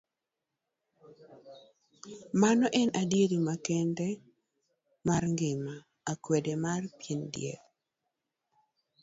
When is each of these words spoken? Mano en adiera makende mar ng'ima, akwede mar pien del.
Mano 2.41 2.65
en 2.81 2.89
adiera 3.01 3.37
makende 3.49 4.07
mar 5.07 5.23
ng'ima, 5.33 5.73
akwede 6.11 6.53
mar 6.63 6.81
pien 7.01 7.21
del. 7.33 7.59